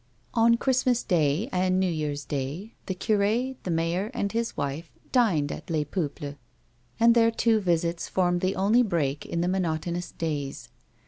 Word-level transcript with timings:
On 0.33 0.57
Christmas 0.57 1.03
day 1.03 1.47
and 1.51 1.79
New 1.79 1.85
Year's 1.85 2.25
day, 2.25 2.73
tlie 2.87 2.97
cure, 2.97 3.55
the 3.61 3.69
mayor, 3.69 4.09
and 4.15 4.31
his 4.31 4.57
wife 4.57 4.89
dined 5.11 5.51
at 5.51 5.69
Les 5.69 5.83
Peuples, 5.85 6.37
and 6.99 7.13
their 7.13 7.29
two 7.29 7.59
visits 7.59 8.09
formed 8.09 8.41
the 8.41 8.55
only 8.55 8.81
break 8.81 9.27
in 9.27 9.41
the 9.41 9.47
monotonous 9.47 10.11
diiys. 10.17 10.69